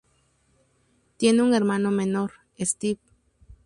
Tiene 1.17 1.43
un 1.43 1.53
hermano 1.53 1.91
menor, 1.91 2.31
Steve. 2.59 2.97